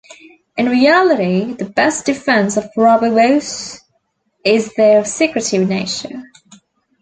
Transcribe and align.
In 0.57 0.67
reality 0.67 1.53
the 1.53 1.65
best 1.69 2.07
defense 2.07 2.57
of 2.57 2.71
rubber 2.75 3.11
boas 3.11 3.81
is 4.43 4.73
their 4.73 5.05
secretive 5.05 5.69
nature. 5.69 6.23